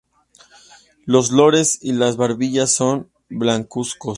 Los 1.05 1.29
lores 1.29 1.77
y 1.79 1.91
la 1.93 2.11
barbilla 2.13 2.65
son 2.65 3.11
blancuzcos. 3.29 4.09